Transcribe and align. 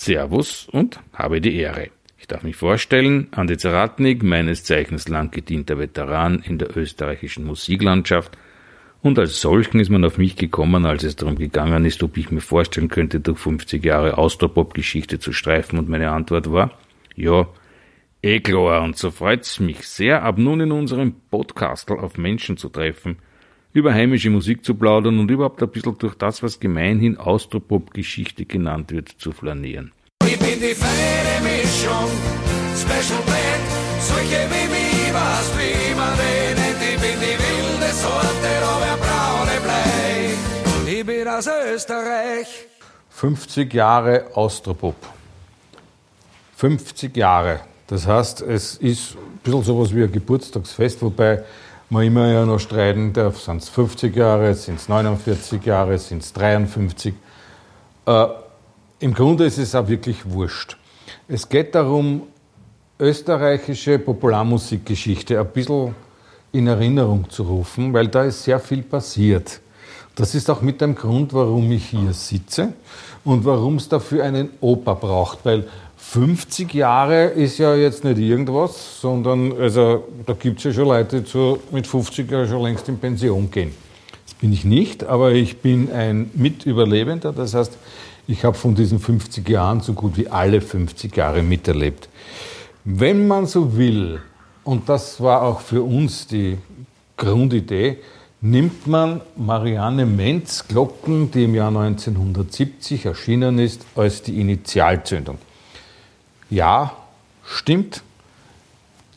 Servus 0.00 0.66
und 0.72 0.98
habe 1.12 1.42
die 1.42 1.56
Ehre. 1.56 1.90
Ich 2.18 2.26
darf 2.26 2.42
mich 2.42 2.56
vorstellen, 2.56 3.28
Andi 3.32 3.58
Zaratnik, 3.58 4.22
meines 4.22 4.64
Zeichens 4.64 5.08
lang 5.08 5.30
gedienter 5.30 5.78
Veteran 5.78 6.38
in 6.38 6.56
der 6.56 6.74
österreichischen 6.74 7.44
Musiklandschaft, 7.44 8.38
und 9.02 9.18
als 9.18 9.42
solchen 9.42 9.78
ist 9.78 9.90
man 9.90 10.04
auf 10.06 10.16
mich 10.16 10.36
gekommen, 10.36 10.86
als 10.86 11.04
es 11.04 11.16
darum 11.16 11.36
gegangen 11.36 11.84
ist, 11.84 12.02
ob 12.02 12.16
ich 12.16 12.30
mir 12.30 12.40
vorstellen 12.40 12.88
könnte, 12.88 13.20
durch 13.20 13.38
50 13.40 13.84
Jahre 13.84 14.16
Austropop-Geschichte 14.16 15.18
zu 15.18 15.34
streifen, 15.34 15.78
und 15.78 15.90
meine 15.90 16.10
Antwort 16.12 16.50
war, 16.50 16.78
ja, 17.14 17.46
eh 18.22 18.40
klar, 18.40 18.82
und 18.82 18.96
so 18.96 19.10
freut's 19.10 19.60
mich 19.60 19.86
sehr, 19.86 20.22
ab 20.22 20.38
nun 20.38 20.60
in 20.60 20.72
unserem 20.72 21.14
Podcastel 21.30 21.98
auf 21.98 22.16
Menschen 22.16 22.56
zu 22.56 22.70
treffen, 22.70 23.18
über 23.72 23.94
heimische 23.94 24.30
Musik 24.30 24.64
zu 24.64 24.74
plaudern 24.74 25.18
und 25.18 25.30
überhaupt 25.30 25.62
ein 25.62 25.68
bisschen 25.68 25.96
durch 25.98 26.14
das, 26.14 26.42
was 26.42 26.58
gemeinhin 26.58 27.16
Austropop-Geschichte 27.16 28.44
genannt 28.44 28.90
wird, 28.90 29.08
zu 29.18 29.32
flanieren. 29.32 29.92
Ich 30.24 30.38
bin 30.38 30.60
die 30.60 30.74
feine 30.74 31.40
Mischung, 31.42 32.10
Special 32.74 33.22
Blend, 33.24 33.70
solche 34.00 34.48
wie 34.50 34.68
mich, 34.68 35.14
was 35.14 35.52
wie 35.56 35.94
man 35.94 36.16
den 36.16 36.54
nennt. 36.56 36.82
Ich 36.82 37.00
bin 37.00 37.20
die 37.20 37.38
wilde 37.38 37.92
Sorte, 37.92 38.50
aber 38.62 38.96
braune 38.98 39.60
Blei. 39.62 40.92
Ich 40.92 41.06
bin 41.06 41.28
aus 41.28 41.48
Österreich. 41.72 42.66
50 43.10 43.72
Jahre 43.72 44.26
Austropop. 44.34 44.96
50 46.56 47.16
Jahre. 47.16 47.60
Das 47.86 48.06
heißt, 48.06 48.42
es 48.42 48.76
ist 48.76 49.14
ein 49.14 49.38
bisschen 49.42 49.62
sowas 49.62 49.94
wie 49.94 50.02
ein 50.02 50.12
Geburtstagsfest, 50.12 51.02
wobei 51.02 51.42
man 51.90 52.04
immer 52.04 52.32
ja 52.32 52.46
noch 52.46 52.58
streiten 52.58 53.12
darf, 53.12 53.40
sind 53.40 53.62
es 53.62 53.68
50 53.68 54.14
Jahre, 54.14 54.54
sind 54.54 54.76
es 54.76 54.88
49 54.88 55.64
Jahre, 55.64 55.98
sind 55.98 56.22
es 56.22 56.32
53. 56.32 57.14
Äh, 58.06 58.26
Im 59.00 59.14
Grunde 59.14 59.44
ist 59.44 59.58
es 59.58 59.74
auch 59.74 59.88
wirklich 59.88 60.28
wurscht. 60.30 60.76
Es 61.26 61.48
geht 61.48 61.74
darum, 61.74 62.22
österreichische 62.98 63.98
Popularmusikgeschichte 63.98 65.40
ein 65.40 65.46
bisschen 65.48 65.94
in 66.52 66.66
Erinnerung 66.66 67.28
zu 67.30 67.44
rufen, 67.44 67.92
weil 67.92 68.08
da 68.08 68.24
ist 68.24 68.44
sehr 68.44 68.60
viel 68.60 68.82
passiert. 68.82 69.60
Das 70.14 70.34
ist 70.34 70.50
auch 70.50 70.60
mit 70.60 70.80
dem 70.80 70.94
Grund, 70.94 71.32
warum 71.32 71.70
ich 71.72 71.86
hier 71.86 72.12
sitze 72.12 72.72
und 73.24 73.44
warum 73.44 73.76
es 73.76 73.88
dafür 73.88 74.24
einen 74.24 74.50
Oper 74.60 74.96
braucht, 74.96 75.44
weil 75.44 75.68
50 76.00 76.74
Jahre 76.74 77.26
ist 77.26 77.58
ja 77.58 77.76
jetzt 77.76 78.02
nicht 78.02 78.18
irgendwas, 78.18 79.00
sondern 79.00 79.52
also, 79.60 80.08
da 80.26 80.32
gibt 80.32 80.58
es 80.58 80.64
ja 80.64 80.72
schon 80.72 80.88
Leute, 80.88 81.22
die 81.22 81.30
so 81.30 81.60
mit 81.70 81.86
50 81.86 82.28
Jahren 82.28 82.48
schon 82.48 82.62
längst 82.62 82.88
in 82.88 82.98
Pension 82.98 83.48
gehen. 83.48 83.72
Das 84.24 84.34
bin 84.34 84.52
ich 84.52 84.64
nicht, 84.64 85.04
aber 85.04 85.32
ich 85.32 85.58
bin 85.58 85.92
ein 85.92 86.30
Mitüberlebender. 86.34 87.32
Das 87.32 87.54
heißt, 87.54 87.76
ich 88.26 88.44
habe 88.44 88.56
von 88.56 88.74
diesen 88.74 88.98
50 88.98 89.48
Jahren 89.48 89.80
so 89.80 89.92
gut 89.92 90.16
wie 90.16 90.26
alle 90.26 90.60
50 90.60 91.16
Jahre 91.16 91.44
miterlebt. 91.44 92.08
Wenn 92.84 93.28
man 93.28 93.46
so 93.46 93.76
will, 93.76 94.20
und 94.64 94.88
das 94.88 95.20
war 95.20 95.42
auch 95.42 95.60
für 95.60 95.82
uns 95.82 96.26
die 96.26 96.58
Grundidee, 97.16 97.98
nimmt 98.40 98.86
man 98.86 99.20
Marianne 99.36 100.06
Menz 100.06 100.66
Glocken, 100.66 101.30
die 101.30 101.44
im 101.44 101.54
Jahr 101.54 101.68
1970 101.68 103.06
erschienen 103.06 103.58
ist, 103.58 103.84
als 103.94 104.22
die 104.22 104.40
Initialzündung. 104.40 105.38
Ja, 106.50 106.92
stimmt. 107.44 108.02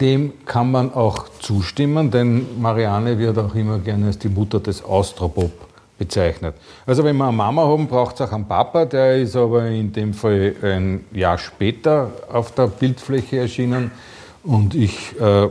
Dem 0.00 0.44
kann 0.44 0.70
man 0.70 0.92
auch 0.92 1.26
zustimmen, 1.40 2.10
denn 2.10 2.60
Marianne 2.60 3.18
wird 3.18 3.38
auch 3.38 3.54
immer 3.54 3.78
gerne 3.78 4.06
als 4.06 4.18
die 4.18 4.28
Mutter 4.28 4.60
des 4.60 4.84
Austropop 4.84 5.50
bezeichnet. 5.98 6.54
Also 6.86 7.02
wenn 7.02 7.16
wir 7.16 7.24
eine 7.24 7.36
Mama 7.36 7.62
haben, 7.62 7.88
braucht 7.88 8.16
es 8.16 8.20
auch 8.20 8.32
einen 8.32 8.46
Papa, 8.46 8.84
der 8.84 9.16
ist 9.16 9.34
aber 9.34 9.66
in 9.66 9.92
dem 9.92 10.12
Fall 10.12 10.54
ein 10.62 11.04
Jahr 11.12 11.38
später 11.38 12.10
auf 12.30 12.52
der 12.52 12.66
Bildfläche 12.66 13.38
erschienen 13.38 13.90
und 14.44 14.74
ich 14.74 15.18
äh, 15.18 15.48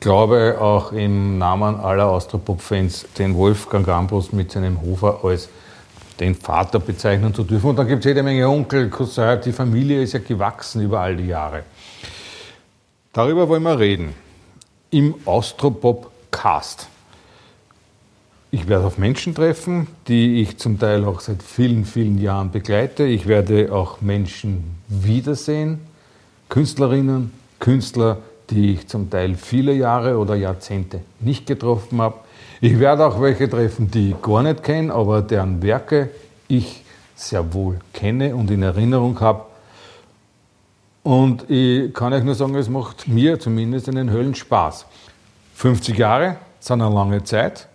glaube 0.00 0.58
auch 0.60 0.92
im 0.92 1.38
Namen 1.38 1.76
aller 1.76 2.06
Austropop-Fans 2.08 3.06
den 3.16 3.36
Wolfgang 3.36 3.86
Gambus 3.86 4.32
mit 4.32 4.50
seinem 4.52 4.80
Hofer 4.82 5.20
als 5.22 5.48
den 6.20 6.34
Vater 6.34 6.80
bezeichnen 6.80 7.34
zu 7.34 7.44
dürfen. 7.44 7.70
Und 7.70 7.76
dann 7.76 7.86
gibt 7.86 8.00
es 8.00 8.06
jede 8.06 8.22
Menge 8.22 8.48
Onkel, 8.48 8.88
Cousin, 8.90 9.40
die 9.44 9.52
Familie 9.52 10.02
ist 10.02 10.12
ja 10.12 10.20
gewachsen 10.20 10.82
über 10.82 11.00
all 11.00 11.16
die 11.16 11.26
Jahre. 11.26 11.62
Darüber 13.12 13.48
wollen 13.48 13.62
wir 13.62 13.78
reden. 13.78 14.14
Im 14.90 15.14
Austropop-Cast. 15.24 16.88
Ich 18.50 18.66
werde 18.66 18.86
auf 18.86 18.96
Menschen 18.96 19.34
treffen, 19.34 19.88
die 20.06 20.40
ich 20.40 20.56
zum 20.56 20.78
Teil 20.78 21.04
auch 21.04 21.20
seit 21.20 21.42
vielen, 21.42 21.84
vielen 21.84 22.18
Jahren 22.18 22.50
begleite. 22.50 23.04
Ich 23.04 23.26
werde 23.26 23.72
auch 23.72 24.00
Menschen 24.00 24.78
wiedersehen, 24.88 25.80
Künstlerinnen, 26.48 27.32
Künstler, 27.58 28.18
die 28.48 28.72
ich 28.72 28.88
zum 28.88 29.10
Teil 29.10 29.34
viele 29.34 29.74
Jahre 29.74 30.16
oder 30.16 30.34
Jahrzehnte 30.34 31.00
nicht 31.20 31.46
getroffen 31.46 32.00
habe. 32.00 32.16
Ich 32.60 32.78
werde 32.78 33.06
auch 33.06 33.20
welche 33.20 33.48
treffen, 33.48 33.90
die 33.90 34.10
ich 34.10 34.22
gar 34.22 34.42
nicht 34.42 34.62
kenne, 34.62 34.92
aber 34.92 35.22
deren 35.22 35.62
Werke 35.62 36.10
ich 36.48 36.84
sehr 37.14 37.52
wohl 37.52 37.78
kenne 37.92 38.34
und 38.34 38.50
in 38.50 38.62
Erinnerung 38.62 39.18
habe. 39.20 39.42
Und 41.02 41.48
ich 41.50 41.92
kann 41.94 42.12
euch 42.12 42.24
nur 42.24 42.34
sagen, 42.34 42.54
es 42.56 42.68
macht 42.68 43.08
mir 43.08 43.38
zumindest 43.38 43.88
einen 43.88 44.10
Höllen 44.10 44.34
Spaß. 44.34 44.86
50 45.54 45.96
Jahre 45.96 46.36
sind 46.60 46.82
eine 46.82 46.94
lange 46.94 47.24
Zeit. 47.24 47.68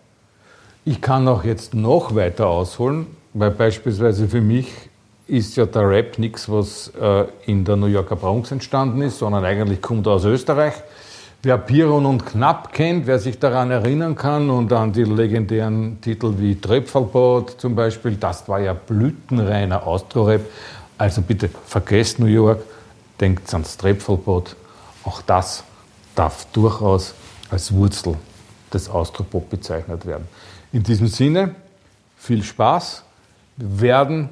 Ich 0.85 1.02
kann 1.02 1.28
auch 1.28 1.44
jetzt 1.44 1.73
noch 1.73 2.16
weiter 2.16 2.47
ausholen, 2.47 3.07
weil 3.34 3.52
beispielsweise 3.52 4.28
für 4.28 4.41
mich 4.41 4.68
ist 5.28 5.56
ja 5.56 5.66
der 5.66 5.90
Rap 5.90 6.19
nichts, 6.19 6.50
was 6.50 6.91
äh, 7.00 7.25
in 7.46 7.63
der 7.63 7.78
New 7.78 7.88
Yorker 7.88 8.18
Bronx 8.18 8.52
entstanden 8.52 9.02
ist, 9.02 9.19
sondern 9.19 9.46
eigentlich 9.46 9.81
kommt 9.81 10.06
er 10.07 10.13
aus 10.13 10.25
Österreich. 10.25 10.73
Wer 11.45 11.57
Piron 11.57 12.05
und 12.05 12.25
Knapp 12.25 12.71
kennt, 12.71 13.05
wer 13.05 13.19
sich 13.19 13.37
daran 13.37 13.69
erinnern 13.69 14.15
kann 14.15 14.49
und 14.49 14.71
an 14.71 14.93
die 14.93 15.03
legendären 15.03 15.99
Titel 15.99 16.35
wie 16.37 16.55
Tröpfelboot 16.55 17.59
zum 17.59 17.75
Beispiel, 17.75 18.15
das 18.15 18.47
war 18.47 18.61
ja 18.61 18.71
blütenreiner 18.71 19.85
Austro-Rap. 19.85 20.39
Also 20.97 21.21
bitte 21.21 21.49
vergesst 21.65 22.19
New 22.19 22.27
York, 22.27 22.63
denkt 23.19 23.53
ans 23.53 23.75
Tröpfelboot. 23.75 24.55
Auch 25.03 25.21
das 25.21 25.65
darf 26.15 26.45
durchaus 26.53 27.13
als 27.49 27.73
Wurzel 27.73 28.15
des 28.73 28.89
Austropop 28.89 29.49
bezeichnet 29.49 30.05
werden. 30.05 30.29
In 30.71 30.81
diesem 30.83 31.07
Sinne, 31.07 31.55
viel 32.15 32.41
Spaß. 32.41 33.03
Wir 33.57 33.81
werden, 33.81 34.29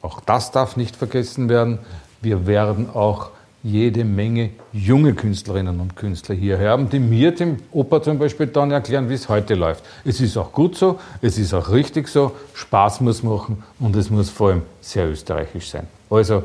auch 0.00 0.20
das 0.20 0.52
darf 0.52 0.76
nicht 0.76 0.94
vergessen 0.94 1.48
werden, 1.48 1.80
wir 2.22 2.46
werden 2.46 2.88
auch 2.94 3.30
jede 3.66 4.04
Menge 4.04 4.50
junge 4.72 5.12
Künstlerinnen 5.12 5.80
und 5.80 5.96
Künstler 5.96 6.36
hier 6.36 6.58
haben, 6.60 6.88
die 6.88 7.00
mir 7.00 7.34
dem 7.34 7.56
Opa 7.72 8.00
zum 8.00 8.18
Beispiel 8.18 8.46
dann 8.46 8.70
erklären, 8.70 9.10
wie 9.10 9.14
es 9.14 9.28
heute 9.28 9.54
läuft. 9.54 9.82
Es 10.04 10.20
ist 10.20 10.36
auch 10.36 10.52
gut 10.52 10.76
so, 10.76 11.00
es 11.20 11.36
ist 11.36 11.52
auch 11.52 11.70
richtig 11.70 12.06
so, 12.06 12.32
Spaß 12.54 13.00
muss 13.00 13.24
machen 13.24 13.64
und 13.80 13.96
es 13.96 14.08
muss 14.08 14.30
vor 14.30 14.50
allem 14.50 14.62
sehr 14.80 15.08
österreichisch 15.08 15.68
sein. 15.68 15.88
Also, 16.08 16.44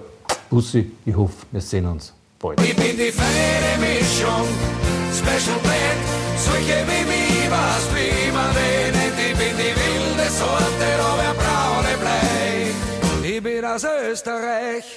Bussi, 0.49 0.91
ich 1.05 1.15
hoffe, 1.15 1.45
wir 1.51 1.61
sehen 1.61 1.85
uns 1.85 2.11
bald. 2.39 2.59
Ich 2.59 2.75
bin 2.75 2.97
die 2.97 3.11
feine 3.11 3.77
Mischung, 3.79 4.47
Special 5.13 5.59
Blend, 5.61 6.03
solche 6.37 6.79
wie 6.87 7.05
mich, 7.05 7.51
was 7.51 7.87
wie 7.93 8.31
man 8.31 8.51
nennt. 8.55 8.97
Ich 9.15 9.37
bin 9.37 9.57
die 9.57 9.73
wilde 9.77 10.29
Sorte, 10.31 10.87
aber 10.99 11.35
braune 11.37 11.97
Blei. 12.01 13.29
Ich 13.29 13.43
bin 13.43 13.63
aus 13.63 13.85
Österreich. 14.09 14.90